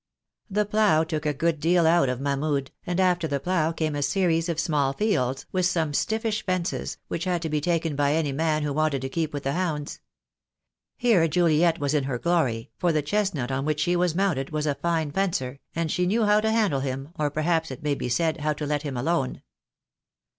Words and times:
The 0.49 0.65
plough 0.65 1.03
took 1.03 1.27
a 1.27 1.33
good 1.35 1.59
deal 1.59 1.85
out 1.85 2.09
of 2.09 2.19
Mahmud, 2.19 2.71
and 2.87 2.99
after 2.99 3.27
the 3.27 3.39
plough 3.39 3.71
came 3.71 3.93
a 3.93 4.01
series 4.01 4.49
of 4.49 4.59
small 4.59 4.93
fields, 4.93 5.45
with 5.51 5.67
some 5.67 5.93
stiffish 5.93 6.43
fences, 6.43 6.97
which 7.07 7.25
had 7.25 7.43
to 7.43 7.49
be 7.49 7.61
taken 7.61 7.95
by 7.95 8.13
any 8.13 8.31
man 8.31 8.63
who 8.63 8.73
wanted 8.73 9.03
to 9.03 9.09
keep 9.09 9.31
with 9.31 9.43
the 9.43 9.51
hounds. 9.51 9.99
Here 10.97 11.27
Juliet 11.27 11.77
was 11.77 11.93
in 11.93 12.05
her 12.05 12.17
glory, 12.17 12.71
for 12.79 12.91
the 12.91 13.03
chestnut 13.03 13.51
on 13.51 13.63
which 13.63 13.81
she 13.81 13.95
was 13.95 14.15
mounted 14.15 14.49
was 14.49 14.65
a 14.65 14.73
fine 14.73 15.11
fencer, 15.11 15.59
and 15.75 15.91
she 15.91 16.07
knew 16.07 16.25
how 16.25 16.41
to 16.41 16.49
handle 16.49 16.79
him, 16.79 17.09
or, 17.19 17.29
per 17.29 17.41
haps 17.43 17.69
it 17.69 17.83
may 17.83 17.93
be 17.93 18.09
said, 18.09 18.37
how 18.37 18.53
to 18.53 18.65
let 18.65 18.81
him 18.81 18.97
alone. 18.97 19.43